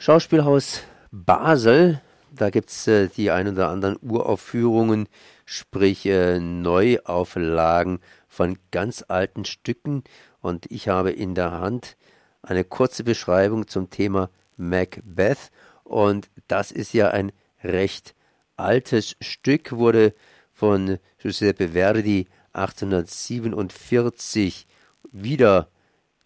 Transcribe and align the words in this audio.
Schauspielhaus 0.00 0.82
Basel, 1.10 2.00
da 2.30 2.50
gibt 2.50 2.70
es 2.70 2.86
äh, 2.86 3.08
die 3.08 3.32
ein 3.32 3.48
oder 3.48 3.68
anderen 3.68 3.98
Uraufführungen, 4.00 5.08
sprich 5.44 6.06
äh, 6.06 6.38
Neuauflagen 6.38 7.98
von 8.28 8.56
ganz 8.70 9.04
alten 9.08 9.44
Stücken. 9.44 10.04
Und 10.40 10.70
ich 10.70 10.86
habe 10.86 11.10
in 11.10 11.34
der 11.34 11.50
Hand 11.50 11.96
eine 12.42 12.62
kurze 12.62 13.02
Beschreibung 13.02 13.66
zum 13.66 13.90
Thema 13.90 14.30
Macbeth. 14.56 15.50
Und 15.82 16.30
das 16.46 16.70
ist 16.70 16.92
ja 16.92 17.10
ein 17.10 17.32
recht 17.64 18.14
altes 18.56 19.16
Stück, 19.20 19.72
wurde 19.72 20.14
von 20.52 21.00
Giuseppe 21.20 21.70
Verdi 21.70 22.28
1847 22.52 24.68
wieder 25.10 25.68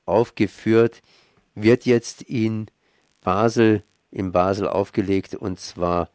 aufgeführt, 0.05 1.01
wird 1.55 1.87
jetzt 1.87 2.21
in 2.21 2.67
Basel, 3.23 3.83
in 4.11 4.33
Basel 4.33 4.69
aufgelegt 4.69 5.35
und 5.35 5.59
zwar 5.59 6.11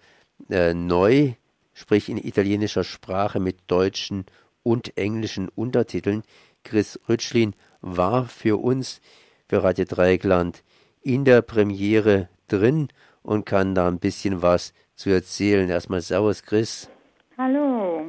äh, 0.50 0.73
neu, 0.73 1.34
sprich 1.73 2.09
in 2.09 2.18
italienischer 2.18 2.84
Sprache 2.84 3.40
mit 3.40 3.58
deutschen 3.68 4.26
und 4.63 4.98
englischen 4.98 5.49
Untertiteln. 5.49 6.23
Chris 6.63 6.99
Rütschlin 7.08 7.55
war 7.82 8.26
für 8.26 8.62
uns, 8.62 9.02
für 9.48 9.63
Radio 9.63 9.85
Dreieckland, 9.85 10.63
in 11.02 11.26
der 11.26 11.41
Premiere 11.41 12.30
drin 12.48 12.90
und 13.24 13.46
kann 13.46 13.76
da 13.76 13.88
ein 13.88 13.99
bisschen 13.99 14.41
was 14.41 14.74
zu 14.96 15.10
erzählen. 15.10 15.70
Erstmal 15.70 16.02
Servus, 16.02 16.44
Chris. 16.44 16.90
Hallo. 17.38 18.08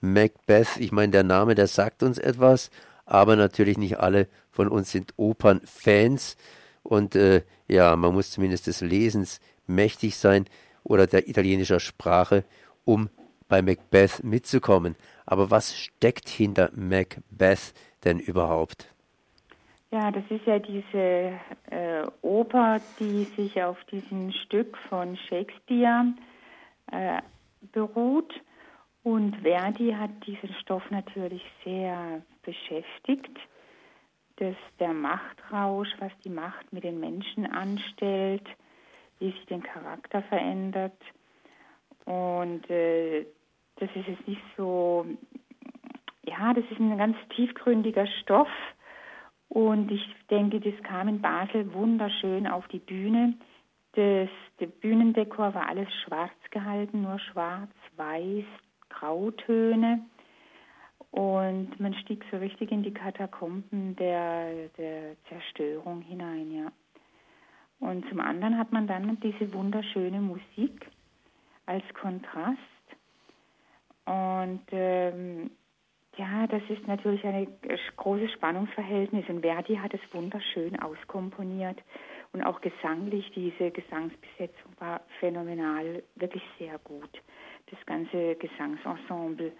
Macbeth, 0.00 0.76
ich 0.78 0.92
meine, 0.92 1.12
der 1.12 1.22
Name, 1.22 1.54
der 1.54 1.66
sagt 1.66 2.02
uns 2.02 2.18
etwas, 2.18 2.70
aber 3.06 3.36
natürlich 3.36 3.78
nicht 3.78 3.98
alle 3.98 4.28
von 4.50 4.68
uns 4.68 4.90
sind 4.90 5.14
Opernfans. 5.16 6.36
Und 6.84 7.16
äh, 7.16 7.42
ja, 7.66 7.96
man 7.96 8.12
muss 8.12 8.30
zumindest 8.30 8.68
des 8.68 8.80
Lesens 8.80 9.40
mächtig 9.66 10.16
sein 10.16 10.44
oder 10.84 11.06
der 11.06 11.28
italienischer 11.28 11.80
Sprache, 11.80 12.44
um 12.84 13.08
bei 13.48 13.62
Macbeth 13.62 14.22
mitzukommen. 14.22 14.94
Aber 15.26 15.50
was 15.50 15.76
steckt 15.76 16.28
hinter 16.28 16.70
Macbeth 16.74 17.72
denn 18.04 18.20
überhaupt? 18.20 18.94
Ja, 19.90 20.10
das 20.10 20.24
ist 20.28 20.44
ja 20.44 20.58
diese 20.58 21.38
äh, 21.70 22.06
Oper, 22.20 22.80
die 22.98 23.24
sich 23.36 23.62
auf 23.62 23.82
diesem 23.84 24.32
Stück 24.32 24.76
von 24.88 25.16
Shakespeare 25.16 26.12
äh, 26.92 27.22
beruht. 27.72 28.34
Und 29.02 29.36
Verdi 29.42 29.92
hat 29.92 30.10
diesen 30.26 30.52
Stoff 30.60 30.82
natürlich 30.90 31.42
sehr 31.64 32.22
beschäftigt 32.42 33.38
dass 34.36 34.56
der 34.80 34.92
Machtrausch, 34.92 35.88
was 35.98 36.12
die 36.24 36.30
Macht 36.30 36.72
mit 36.72 36.84
den 36.84 37.00
Menschen 37.00 37.46
anstellt, 37.46 38.46
wie 39.18 39.30
sich 39.30 39.46
den 39.46 39.62
Charakter 39.62 40.22
verändert. 40.22 41.00
Und 42.04 42.68
äh, 42.68 43.26
das 43.76 43.88
ist 43.94 44.08
jetzt 44.08 44.28
nicht 44.28 44.42
so, 44.56 45.06
ja, 46.24 46.52
das 46.52 46.64
ist 46.70 46.80
ein 46.80 46.98
ganz 46.98 47.16
tiefgründiger 47.34 48.06
Stoff. 48.22 48.48
Und 49.48 49.90
ich 49.90 50.04
denke, 50.30 50.58
das 50.60 50.74
kam 50.82 51.08
in 51.08 51.20
Basel 51.20 51.72
wunderschön 51.72 52.46
auf 52.46 52.66
die 52.68 52.80
Bühne. 52.80 53.34
Das, 53.92 54.28
der 54.58 54.66
Bühnendekor 54.66 55.54
war 55.54 55.68
alles 55.68 55.88
schwarz 56.04 56.32
gehalten, 56.50 57.02
nur 57.02 57.20
schwarz, 57.20 57.70
weiß, 57.96 58.44
Grautöne. 58.88 60.04
Und 61.14 61.78
man 61.78 61.94
stieg 61.94 62.24
so 62.32 62.38
richtig 62.38 62.72
in 62.72 62.82
die 62.82 62.92
Katakomben 62.92 63.94
der, 63.94 64.66
der 64.76 65.14
Zerstörung 65.28 66.00
hinein, 66.00 66.50
ja. 66.50 66.72
Und 67.78 68.08
zum 68.08 68.18
anderen 68.18 68.58
hat 68.58 68.72
man 68.72 68.88
dann 68.88 69.20
diese 69.20 69.52
wunderschöne 69.52 70.20
Musik 70.20 70.90
als 71.66 71.84
Kontrast. 71.94 72.58
Und 74.06 74.62
ähm, 74.72 75.52
ja, 76.16 76.48
das 76.48 76.62
ist 76.68 76.84
natürlich 76.88 77.24
ein 77.24 77.46
großes 77.96 78.32
Spannungsverhältnis. 78.32 79.28
Und 79.28 79.42
Verdi 79.42 79.76
hat 79.76 79.94
es 79.94 80.00
wunderschön 80.12 80.80
auskomponiert. 80.80 81.80
Und 82.32 82.42
auch 82.42 82.60
gesanglich, 82.60 83.30
diese 83.36 83.70
Gesangsbesetzung 83.70 84.72
war 84.80 85.00
phänomenal, 85.20 86.02
wirklich 86.16 86.42
sehr 86.58 86.76
gut. 86.80 87.22
Das 87.70 87.78
ganze 87.86 88.34
Gesangsensemble 88.34 89.52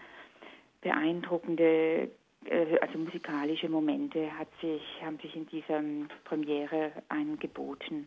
beeindruckende, 0.84 2.10
äh, 2.44 2.78
also 2.80 2.98
musikalische 2.98 3.68
Momente 3.68 4.30
hat 4.38 4.46
sich, 4.60 4.82
haben 5.04 5.18
sich 5.18 5.34
in 5.34 5.46
dieser 5.46 5.82
Premiere 6.24 6.92
angeboten. 7.08 8.06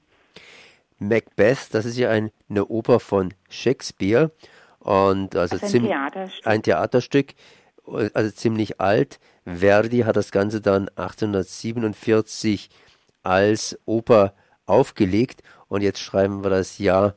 Macbeth, 1.00 1.74
das 1.74 1.84
ist 1.86 1.98
ja 1.98 2.10
ein, 2.10 2.32
eine 2.50 2.66
Oper 2.68 3.02
von 3.02 3.34
Shakespeare 3.50 4.32
und 4.80 5.36
also, 5.36 5.56
also 5.56 5.66
ein, 5.66 5.70
ziemlich, 5.70 5.92
Theaterstück. 5.92 6.48
ein 6.48 6.64
Theaterstück, 6.64 7.34
also 8.14 8.32
ziemlich 8.32 8.80
alt. 8.80 9.20
Verdi 9.46 9.98
hat 10.00 10.16
das 10.16 10.32
Ganze 10.32 10.62
dann 10.62 10.88
1847 10.90 12.70
als 13.24 13.78
Oper 13.86 14.34
aufgelegt 14.66 15.44
und 15.68 15.82
jetzt 15.82 16.00
schreiben 16.00 16.44
wir 16.44 16.50
das 16.50 16.78
Jahr 16.78 17.16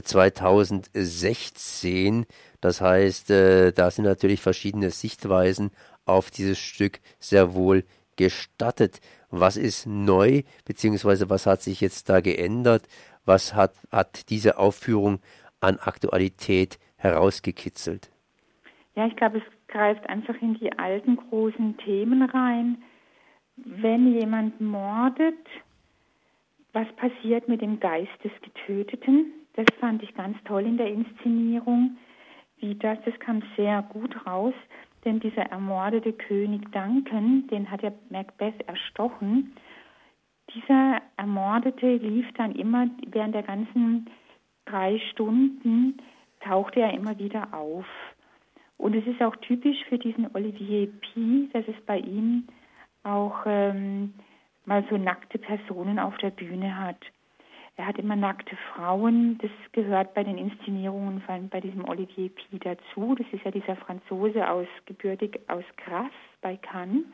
2016. 0.00 2.24
Das 2.62 2.80
heißt, 2.80 3.30
äh, 3.30 3.72
da 3.72 3.90
sind 3.90 4.04
natürlich 4.04 4.40
verschiedene 4.40 4.90
Sichtweisen 4.90 5.72
auf 6.06 6.30
dieses 6.30 6.58
Stück 6.58 7.00
sehr 7.18 7.54
wohl 7.54 7.84
gestattet. 8.16 9.00
Was 9.30 9.56
ist 9.56 9.86
neu, 9.86 10.42
beziehungsweise 10.64 11.28
was 11.28 11.44
hat 11.44 11.60
sich 11.60 11.80
jetzt 11.80 12.08
da 12.08 12.20
geändert? 12.20 12.86
Was 13.24 13.54
hat, 13.54 13.74
hat 13.90 14.30
diese 14.30 14.58
Aufführung 14.58 15.18
an 15.60 15.78
Aktualität 15.80 16.78
herausgekitzelt? 16.96 18.10
Ja, 18.94 19.06
ich 19.06 19.16
glaube, 19.16 19.38
es 19.38 19.44
greift 19.66 20.08
einfach 20.08 20.40
in 20.40 20.54
die 20.54 20.72
alten 20.78 21.16
großen 21.16 21.76
Themen 21.78 22.22
rein. 22.22 22.80
Wenn 23.56 24.14
jemand 24.14 24.60
mordet, 24.60 25.34
was 26.72 26.86
passiert 26.94 27.48
mit 27.48 27.60
dem 27.60 27.80
Geist 27.80 28.12
des 28.22 28.32
Getöteten? 28.40 29.32
Das 29.54 29.66
fand 29.80 30.02
ich 30.04 30.14
ganz 30.14 30.36
toll 30.44 30.64
in 30.64 30.76
der 30.76 30.88
Inszenierung 30.88 31.96
wie 32.62 32.74
das, 32.76 32.98
das 33.04 33.18
kam 33.20 33.42
sehr 33.56 33.82
gut 33.82 34.26
raus, 34.26 34.54
denn 35.04 35.20
dieser 35.20 35.42
ermordete 35.42 36.12
König 36.12 36.70
Duncan, 36.72 37.46
den 37.48 37.70
hat 37.70 37.82
ja 37.82 37.92
Macbeth 38.08 38.66
erstochen, 38.68 39.52
dieser 40.54 41.00
Ermordete 41.16 41.96
lief 41.96 42.26
dann 42.34 42.52
immer 42.52 42.88
während 43.06 43.34
der 43.34 43.42
ganzen 43.42 44.10
drei 44.64 44.98
Stunden, 45.10 45.96
tauchte 46.40 46.80
er 46.80 46.94
immer 46.94 47.18
wieder 47.18 47.52
auf. 47.52 47.86
Und 48.76 48.94
es 48.94 49.06
ist 49.06 49.22
auch 49.22 49.36
typisch 49.36 49.78
für 49.88 49.98
diesen 49.98 50.34
Olivier 50.34 50.88
P., 50.88 51.48
dass 51.52 51.66
es 51.68 51.80
bei 51.86 51.98
ihm 51.98 52.46
auch 53.04 53.42
ähm, 53.46 54.14
mal 54.64 54.84
so 54.90 54.96
nackte 54.96 55.38
Personen 55.38 55.98
auf 55.98 56.16
der 56.18 56.30
Bühne 56.30 56.76
hat. 56.76 56.98
Er 57.76 57.86
hat 57.86 57.98
immer 57.98 58.16
nackte 58.16 58.56
Frauen. 58.74 59.38
Das 59.38 59.50
gehört 59.72 60.14
bei 60.14 60.24
den 60.24 60.36
Inszenierungen 60.36 61.22
von, 61.22 61.48
bei 61.48 61.60
diesem 61.60 61.88
Olivier 61.88 62.28
Pi 62.28 62.58
dazu. 62.58 63.14
Das 63.14 63.26
ist 63.32 63.44
ja 63.44 63.50
dieser 63.50 63.76
Franzose 63.76 64.48
aus, 64.48 64.66
gebürtig 64.86 65.40
aus 65.48 65.64
Grasse 65.76 66.10
bei 66.42 66.56
Cannes. 66.56 67.04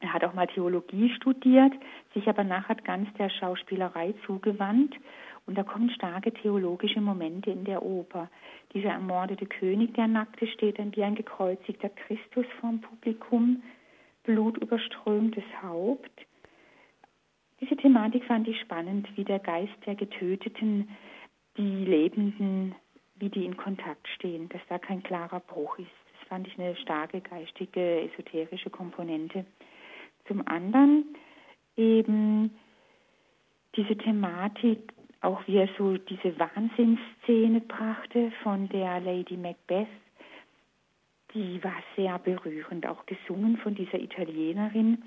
Er 0.00 0.14
hat 0.14 0.24
auch 0.24 0.32
mal 0.32 0.46
Theologie 0.46 1.12
studiert, 1.14 1.74
sich 2.14 2.26
aber 2.26 2.42
nachher 2.42 2.76
ganz 2.76 3.12
der 3.18 3.28
Schauspielerei 3.28 4.14
zugewandt. 4.24 4.96
Und 5.46 5.58
da 5.58 5.62
kommen 5.62 5.90
starke 5.90 6.32
theologische 6.32 7.00
Momente 7.00 7.50
in 7.50 7.64
der 7.64 7.82
Oper. 7.82 8.30
Dieser 8.72 8.90
ermordete 8.90 9.46
König, 9.46 9.94
der 9.94 10.06
Nackte, 10.06 10.46
steht 10.46 10.78
dann 10.78 10.94
wie 10.96 11.02
ein 11.02 11.14
gekreuzigter 11.14 11.90
Christus 11.90 12.46
vorm 12.60 12.80
Publikum, 12.80 13.62
blutüberströmtes 14.24 15.44
Haupt. 15.62 16.26
Diese 17.70 17.82
Thematik 17.82 18.24
fand 18.24 18.48
ich 18.48 18.58
spannend, 18.60 19.08
wie 19.14 19.22
der 19.22 19.38
Geist 19.38 19.72
der 19.86 19.94
Getöteten, 19.94 20.88
die 21.56 21.84
Lebenden, 21.84 22.74
wie 23.14 23.28
die 23.28 23.44
in 23.44 23.56
Kontakt 23.56 24.08
stehen, 24.08 24.48
dass 24.48 24.60
da 24.68 24.78
kein 24.80 25.04
klarer 25.04 25.38
Bruch 25.38 25.78
ist. 25.78 25.86
Das 26.18 26.28
fand 26.28 26.48
ich 26.48 26.58
eine 26.58 26.74
starke 26.74 27.20
geistige, 27.20 28.00
esoterische 28.00 28.70
Komponente. 28.70 29.44
Zum 30.26 30.44
anderen 30.48 31.04
eben 31.76 32.58
diese 33.76 33.96
Thematik, 33.96 34.92
auch 35.20 35.46
wie 35.46 35.58
er 35.58 35.68
so 35.78 35.96
diese 35.96 36.36
Wahnsinnsszene 36.40 37.60
brachte 37.60 38.32
von 38.42 38.68
der 38.70 38.98
Lady 38.98 39.36
Macbeth, 39.36 39.86
die 41.34 41.62
war 41.62 41.80
sehr 41.94 42.18
berührend, 42.18 42.84
auch 42.88 43.06
gesungen 43.06 43.58
von 43.58 43.76
dieser 43.76 44.00
Italienerin 44.00 45.04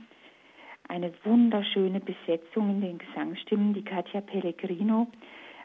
eine 0.88 1.14
wunderschöne 1.24 2.00
Besetzung 2.00 2.70
in 2.70 2.82
den 2.82 2.98
Gesangsstimmen. 2.98 3.74
Die 3.74 3.84
Katja 3.84 4.22
Pellegrino 4.22 5.08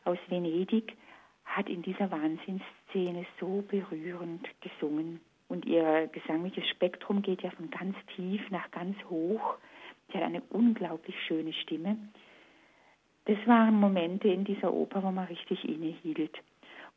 aus 0.04 0.18
Venedig 0.28 0.96
hat 1.44 1.68
in 1.68 1.82
dieser 1.82 2.10
Wahnsinnsszene 2.10 3.26
so 3.40 3.64
berührend 3.68 4.48
gesungen. 4.60 5.20
Und 5.48 5.64
ihr 5.64 6.08
gesangliches 6.08 6.68
Spektrum 6.68 7.22
geht 7.22 7.42
ja 7.42 7.50
von 7.50 7.70
ganz 7.70 7.96
tief 8.14 8.50
nach 8.50 8.70
ganz 8.70 8.96
hoch. 9.08 9.56
Sie 10.08 10.18
hat 10.18 10.24
eine 10.24 10.42
unglaublich 10.50 11.16
schöne 11.26 11.52
Stimme. 11.52 11.96
Das 13.24 13.38
waren 13.46 13.78
Momente 13.78 14.28
in 14.28 14.44
dieser 14.44 14.72
Oper, 14.72 15.02
wo 15.02 15.10
man 15.10 15.26
richtig 15.26 15.64
innehielt. 15.68 16.38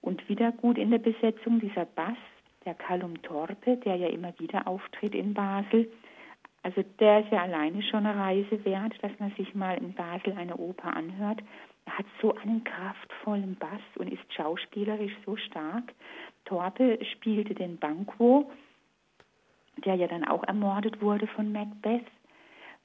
Und 0.01 0.27
wieder 0.29 0.51
gut 0.51 0.77
in 0.77 0.91
der 0.91 0.97
Besetzung 0.97 1.59
dieser 1.59 1.85
Bass, 1.85 2.17
der 2.65 2.74
Callum 2.74 3.21
Torpe, 3.21 3.77
der 3.77 3.95
ja 3.95 4.07
immer 4.07 4.38
wieder 4.39 4.67
auftritt 4.67 5.15
in 5.15 5.33
Basel. 5.33 5.91
Also 6.63 6.84
der 7.00 7.22
ist 7.22 7.31
ja 7.31 7.42
alleine 7.42 7.81
schon 7.84 8.06
eine 8.06 8.19
Reise 8.19 8.63
wert, 8.66 8.94
dass 9.02 9.12
man 9.19 9.31
sich 9.31 9.54
mal 9.56 9.78
in 9.78 9.94
Basel 9.94 10.34
eine 10.38 10.58
Oper 10.58 10.96
anhört. 10.96 11.42
Er 11.86 11.98
hat 11.98 12.06
so 12.22 12.36
einen 12.36 12.63
kraftvollen 12.63 13.56
Bass 13.56 13.81
und 13.96 14.12
ist 14.12 14.34
schauspielerisch 14.34 15.16
so 15.25 15.36
stark. 15.38 15.94
Torpe 16.46 17.00
spielte 17.13 17.56
den 17.56 17.78
Banquo, 17.78 18.52
der 19.86 19.96
ja 19.96 20.08
dann 20.08 20.24
auch 20.28 20.44
ermordet 20.44 21.02
wurde 21.02 21.28
von 21.28 21.52
Macbeth 21.52 22.06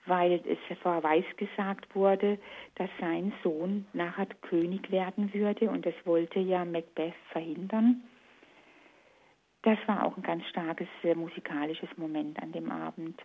weil 0.06 0.40
es 0.46 0.78
vor 0.78 1.02
Weiß 1.02 1.24
gesagt 1.36 1.94
wurde, 1.94 2.38
dass 2.76 2.88
sein 3.00 3.32
Sohn 3.42 3.86
nachher 3.92 4.26
König 4.42 4.90
werden 4.90 5.32
würde 5.34 5.68
und 5.68 5.84
das 5.84 5.94
wollte 6.04 6.38
ja 6.38 6.64
Macbeth 6.64 7.14
verhindern. 7.32 8.02
Das 9.62 9.78
war 9.86 10.06
auch 10.06 10.16
ein 10.16 10.22
ganz 10.22 10.46
starkes 10.46 10.88
äh, 11.02 11.14
musikalisches 11.14 11.88
Moment 11.96 12.40
an 12.40 12.52
dem 12.52 12.70
Abend. 12.70 13.20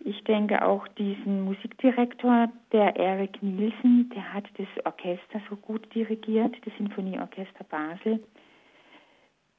Ich 0.00 0.22
denke 0.24 0.64
auch 0.64 0.86
diesen 0.88 1.42
Musikdirektor, 1.42 2.48
der 2.72 2.96
Eric 2.96 3.42
Nielsen, 3.42 4.10
der 4.14 4.32
hat 4.32 4.44
das 4.56 4.68
Orchester 4.84 5.40
so 5.50 5.56
gut 5.56 5.92
dirigiert, 5.94 6.54
das 6.64 6.76
Sinfonieorchester 6.76 7.64
Basel 7.64 8.20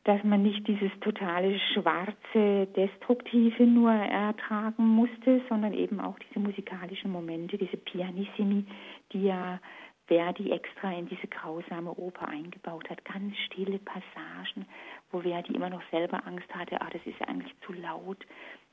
dass 0.07 0.23
man 0.23 0.41
nicht 0.41 0.65
dieses 0.65 0.91
totale 1.01 1.59
schwarze, 1.73 2.65
destruktive 2.77 3.67
nur 3.67 3.91
ertragen 3.91 4.87
musste, 4.87 5.41
sondern 5.49 5.73
eben 5.73 5.99
auch 5.99 6.17
diese 6.19 6.39
musikalischen 6.39 7.11
Momente, 7.11 7.57
diese 7.57 7.75
Pianissimi, 7.75 8.63
die 9.11 9.25
ja 9.25 9.59
Verdi 10.05 10.51
extra 10.51 10.93
in 10.93 11.09
diese 11.09 11.27
grausame 11.27 11.91
Oper 11.91 12.29
eingebaut 12.29 12.89
hat. 12.89 13.03
Ganz 13.03 13.35
stille 13.47 13.79
Passagen, 13.79 14.65
wo 15.11 15.19
Verdi 15.19 15.53
immer 15.53 15.69
noch 15.69 15.83
selber 15.91 16.25
Angst 16.25 16.55
hatte, 16.55 16.79
ah, 16.79 16.89
das 16.89 17.05
ist 17.05 17.21
eigentlich 17.27 17.53
zu 17.65 17.73
laut. 17.73 18.25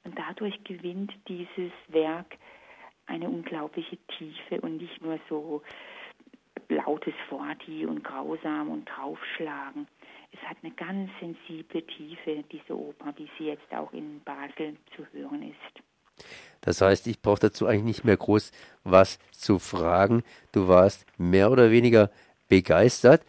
Und 0.04 0.18
dadurch 0.18 0.62
gewinnt 0.64 1.12
dieses 1.28 1.72
Werk 1.88 2.36
eine 3.06 3.28
unglaubliche 3.28 3.98
Tiefe 4.18 4.60
und 4.60 4.78
nicht 4.78 5.02
nur 5.02 5.18
so 5.28 5.62
lautes 6.68 7.14
Forti 7.28 7.84
und 7.86 8.04
grausam 8.04 8.70
und 8.70 8.84
draufschlagen 8.86 9.86
es 10.34 10.48
hat 10.48 10.56
eine 10.62 10.72
ganz 10.74 11.10
sensible 11.20 11.86
Tiefe, 11.86 12.44
diese 12.50 12.76
Oper, 12.76 13.12
wie 13.16 13.28
sie 13.38 13.46
jetzt 13.46 13.72
auch 13.72 13.92
in 13.92 14.20
Basel 14.24 14.76
zu 14.96 15.06
hören 15.12 15.42
ist. 15.42 16.26
Das 16.60 16.80
heißt, 16.80 17.06
ich 17.06 17.20
brauche 17.20 17.40
dazu 17.40 17.66
eigentlich 17.66 17.84
nicht 17.84 18.04
mehr 18.04 18.16
groß 18.16 18.50
was 18.84 19.18
zu 19.30 19.58
fragen. 19.58 20.22
Du 20.52 20.68
warst 20.68 21.06
mehr 21.18 21.50
oder 21.50 21.70
weniger 21.70 22.10
begeistert. 22.48 23.24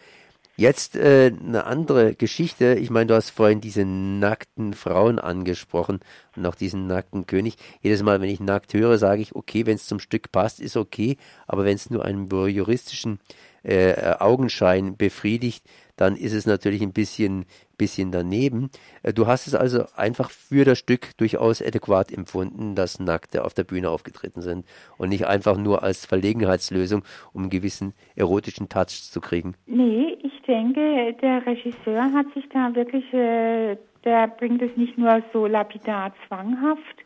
Jetzt 0.57 0.95
äh, 0.95 1.33
eine 1.37 1.65
andere 1.65 2.15
Geschichte. 2.15 2.75
Ich 2.75 2.89
meine, 2.89 3.07
du 3.07 3.15
hast 3.15 3.31
vorhin 3.31 3.59
diese 3.59 3.83
nackten 3.83 4.73
Frauen 4.73 5.19
angesprochen 5.19 5.99
und 6.37 6.45
auch 6.45 6.55
diesen 6.55 6.87
nackten 6.87 7.25
König. 7.25 7.57
Jedes 7.81 8.03
Mal, 8.03 8.21
wenn 8.21 8.29
ich 8.29 8.39
nackt 8.39 8.73
höre, 8.73 8.97
sage 8.97 9.21
ich, 9.21 9.35
okay, 9.35 9.65
wenn 9.65 9.75
es 9.75 9.85
zum 9.85 9.99
Stück 9.99 10.31
passt, 10.31 10.61
ist 10.61 10.77
okay. 10.77 11.17
Aber 11.45 11.65
wenn 11.65 11.75
es 11.75 11.89
nur 11.89 12.05
einen 12.05 12.29
juristischen 12.29 13.19
äh, 13.63 14.15
Augenschein 14.19 14.95
befriedigt, 14.95 15.65
dann 15.97 16.15
ist 16.15 16.33
es 16.33 16.45
natürlich 16.45 16.81
ein 16.81 16.93
bisschen, 16.93 17.45
bisschen 17.77 18.11
daneben. 18.11 18.69
Äh, 19.03 19.13
du 19.13 19.27
hast 19.27 19.47
es 19.47 19.55
also 19.55 19.85
einfach 19.95 20.29
für 20.29 20.65
das 20.65 20.77
Stück 20.77 21.17
durchaus 21.17 21.61
adäquat 21.61 22.11
empfunden, 22.11 22.75
dass 22.75 22.99
Nackte 22.99 23.43
auf 23.43 23.53
der 23.53 23.63
Bühne 23.63 23.89
aufgetreten 23.89 24.41
sind 24.41 24.65
und 24.97 25.09
nicht 25.09 25.27
einfach 25.27 25.57
nur 25.57 25.83
als 25.83 26.05
Verlegenheitslösung, 26.05 27.03
um 27.33 27.43
einen 27.43 27.49
gewissen 27.49 27.93
erotischen 28.15 28.69
Touch 28.69 29.11
zu 29.11 29.21
kriegen. 29.21 29.55
Nee, 29.65 30.17
ich 30.21 30.41
denke, 30.47 31.13
der 31.21 31.45
Regisseur 31.45 32.13
hat 32.13 32.27
sich 32.33 32.47
da 32.49 32.73
wirklich, 32.75 33.05
äh, 33.13 33.77
der 34.03 34.27
bringt 34.27 34.61
es 34.61 34.75
nicht 34.77 34.97
nur 34.97 35.23
so 35.33 35.47
lapidar 35.47 36.13
zwanghaft, 36.27 37.05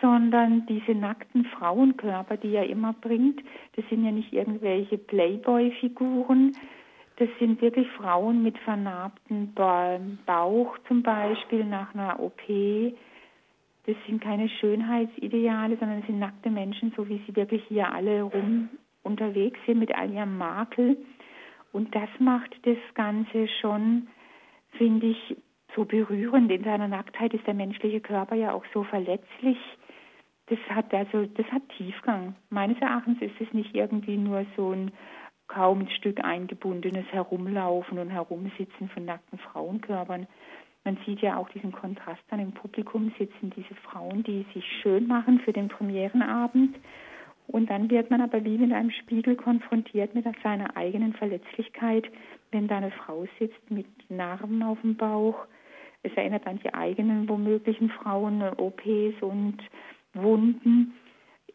sondern 0.00 0.66
diese 0.66 0.92
nackten 0.92 1.44
Frauenkörper, 1.44 2.36
die 2.36 2.54
er 2.54 2.68
immer 2.68 2.92
bringt, 2.92 3.40
das 3.76 3.84
sind 3.88 4.04
ja 4.04 4.10
nicht 4.10 4.32
irgendwelche 4.32 4.98
Playboy-Figuren, 4.98 6.52
das 7.16 7.28
sind 7.38 7.60
wirklich 7.62 7.88
Frauen 7.92 8.42
mit 8.42 8.58
vernarbtem 8.58 9.52
Bauch 10.26 10.78
zum 10.88 11.02
Beispiel 11.02 11.64
nach 11.64 11.94
einer 11.94 12.18
OP. 12.18 12.42
Das 13.86 13.96
sind 14.06 14.20
keine 14.20 14.48
Schönheitsideale, 14.48 15.76
sondern 15.76 16.00
das 16.00 16.06
sind 16.06 16.18
nackte 16.18 16.50
Menschen, 16.50 16.92
so 16.96 17.08
wie 17.08 17.22
sie 17.26 17.36
wirklich 17.36 17.62
hier 17.68 17.92
alle 17.92 18.22
rum 18.22 18.70
unterwegs 19.02 19.58
sind 19.66 19.78
mit 19.78 19.94
all 19.94 20.10
ihrem 20.10 20.38
Makel. 20.38 20.96
Und 21.72 21.94
das 21.94 22.08
macht 22.18 22.54
das 22.62 22.78
Ganze 22.94 23.46
schon, 23.60 24.08
finde 24.72 25.08
ich, 25.08 25.36
so 25.76 25.84
berührend. 25.84 26.50
In 26.50 26.64
seiner 26.64 26.88
Nacktheit 26.88 27.34
ist 27.34 27.46
der 27.46 27.54
menschliche 27.54 28.00
Körper 28.00 28.34
ja 28.34 28.52
auch 28.52 28.64
so 28.72 28.84
verletzlich. 28.84 29.58
Das 30.46 30.58
hat 30.68 30.92
also, 30.92 31.26
das 31.26 31.46
hat 31.46 31.62
Tiefgang. 31.76 32.34
Meines 32.50 32.78
Erachtens 32.80 33.20
ist 33.20 33.40
es 33.40 33.52
nicht 33.52 33.74
irgendwie 33.74 34.16
nur 34.16 34.46
so 34.56 34.72
ein 34.72 34.92
kaum 35.54 35.80
ein 35.80 35.90
Stück 35.90 36.22
eingebundenes 36.24 37.06
Herumlaufen 37.12 37.98
und 37.98 38.10
Herumsitzen 38.10 38.88
von 38.88 39.04
nackten 39.04 39.38
Frauenkörpern. 39.38 40.26
Man 40.84 40.98
sieht 41.06 41.20
ja 41.20 41.36
auch 41.36 41.48
diesen 41.50 41.72
Kontrast 41.72 42.20
dann 42.28 42.40
im 42.40 42.52
Publikum 42.52 43.12
sitzen 43.18 43.52
diese 43.56 43.74
Frauen, 43.76 44.22
die 44.24 44.44
sich 44.52 44.64
schön 44.82 45.06
machen 45.06 45.40
für 45.40 45.52
den 45.52 45.68
Premierenabend. 45.68 46.76
Und 47.46 47.70
dann 47.70 47.90
wird 47.90 48.10
man 48.10 48.20
aber 48.20 48.44
wie 48.44 48.58
mit 48.58 48.72
einem 48.72 48.90
Spiegel 48.90 49.36
konfrontiert 49.36 50.14
mit 50.14 50.26
seiner 50.42 50.76
eigenen 50.76 51.12
Verletzlichkeit, 51.12 52.06
wenn 52.50 52.68
da 52.68 52.78
eine 52.78 52.90
Frau 52.90 53.26
sitzt 53.38 53.70
mit 53.70 53.86
Narben 54.10 54.62
auf 54.62 54.80
dem 54.80 54.96
Bauch. 54.96 55.46
Es 56.02 56.12
erinnert 56.16 56.46
an 56.46 56.58
die 56.64 56.72
eigenen 56.74 57.28
womöglichen 57.28 57.90
Frauen, 57.90 58.42
OPs 58.42 59.22
und 59.22 59.58
Wunden. 60.14 60.94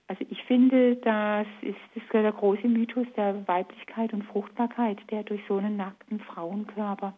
Also 0.09 0.25
ich 0.27 0.44
finde, 0.45 0.95
das 0.95 1.45
ist, 1.61 1.77
das 1.94 2.03
ist 2.03 2.11
der 2.11 2.31
große 2.31 2.67
Mythos 2.67 3.06
der 3.15 3.47
Weiblichkeit 3.47 4.11
und 4.11 4.23
Fruchtbarkeit, 4.23 4.97
der 5.11 5.21
durch 5.21 5.41
so 5.47 5.57
einen 5.57 5.77
nackten 5.77 6.19
Frauenkörper, 6.19 7.13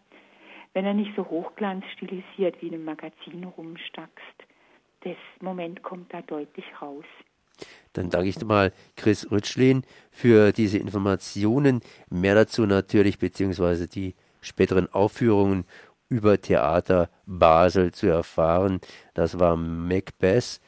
wenn 0.73 0.85
er 0.85 0.93
nicht 0.93 1.15
so 1.15 1.25
hochglanz 1.25 1.85
stilisiert 1.93 2.61
wie 2.61 2.67
in 2.67 2.73
einem 2.73 2.83
Magazin 2.83 3.45
rumstackst, 3.45 4.43
das 5.05 5.15
Moment 5.39 5.81
kommt 5.83 6.13
da 6.13 6.21
deutlich 6.21 6.65
raus. 6.81 7.05
Dann 7.93 8.09
danke 8.09 8.27
ich 8.27 8.43
mal 8.43 8.73
Chris 8.97 9.31
Rütschlin 9.31 9.83
für 10.11 10.51
diese 10.51 10.77
Informationen. 10.77 11.79
Mehr 12.09 12.35
dazu 12.35 12.65
natürlich, 12.65 13.19
beziehungsweise 13.19 13.87
die 13.87 14.15
späteren 14.41 14.91
Aufführungen 14.91 15.63
über 16.09 16.41
Theater 16.41 17.09
Basel 17.25 17.93
zu 17.93 18.07
erfahren. 18.07 18.81
Das 19.13 19.39
war 19.39 19.55
Macbeth 19.55 20.59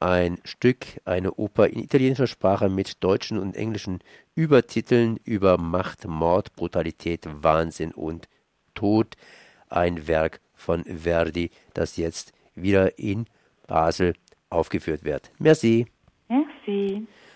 ein 0.00 0.38
Stück, 0.44 0.86
eine 1.04 1.34
Oper 1.34 1.68
in 1.68 1.82
italienischer 1.82 2.26
Sprache 2.26 2.68
mit 2.68 3.02
deutschen 3.02 3.38
und 3.38 3.56
englischen 3.56 4.00
Übertiteln 4.34 5.18
über 5.24 5.58
Macht, 5.58 6.06
Mord, 6.06 6.54
Brutalität, 6.56 7.26
Wahnsinn 7.26 7.92
und 7.92 8.28
Tod. 8.74 9.16
Ein 9.68 10.06
Werk 10.06 10.40
von 10.54 10.84
Verdi, 10.84 11.50
das 11.72 11.96
jetzt 11.96 12.32
wieder 12.54 12.98
in 12.98 13.26
Basel 13.66 14.14
aufgeführt 14.50 15.04
wird. 15.04 15.30
Merci. 15.38 15.86
Merci. 16.28 17.06